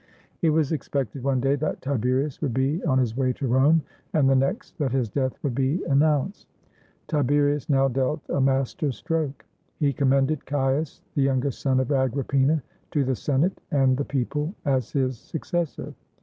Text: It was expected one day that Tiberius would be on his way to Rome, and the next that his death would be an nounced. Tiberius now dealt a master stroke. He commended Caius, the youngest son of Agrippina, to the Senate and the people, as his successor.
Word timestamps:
It 0.41 0.49
was 0.49 0.71
expected 0.71 1.21
one 1.23 1.39
day 1.41 1.53
that 1.57 1.83
Tiberius 1.83 2.41
would 2.41 2.55
be 2.55 2.83
on 2.85 2.97
his 2.97 3.15
way 3.15 3.33
to 3.33 3.45
Rome, 3.45 3.83
and 4.13 4.27
the 4.27 4.35
next 4.35 4.75
that 4.79 4.91
his 4.91 5.09
death 5.09 5.37
would 5.43 5.53
be 5.53 5.83
an 5.83 5.99
nounced. 5.99 6.47
Tiberius 7.05 7.69
now 7.69 7.87
dealt 7.87 8.27
a 8.27 8.41
master 8.41 8.91
stroke. 8.91 9.45
He 9.77 9.93
commended 9.93 10.47
Caius, 10.47 11.03
the 11.13 11.21
youngest 11.21 11.61
son 11.61 11.79
of 11.79 11.91
Agrippina, 11.91 12.63
to 12.89 13.03
the 13.03 13.15
Senate 13.15 13.61
and 13.69 13.95
the 13.95 14.03
people, 14.03 14.55
as 14.65 14.91
his 14.91 15.19
successor. 15.19 15.93